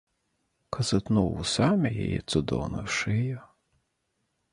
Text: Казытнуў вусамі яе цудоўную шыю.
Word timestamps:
Казытнуў 0.77 1.27
вусамі 1.41 1.91
яе 2.05 2.19
цудоўную 2.31 2.85
шыю. 3.01 3.39